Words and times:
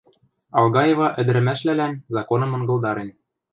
Алгаева 0.57 1.07
ӹдӹрӓмӓшвлӓлӓн 1.19 1.93
законым 2.15 2.51
ынгылдарен. 2.57 3.09